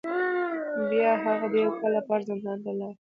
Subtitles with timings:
[0.89, 2.93] بیا هغه د یو کال لپاره زندان ته لاړ.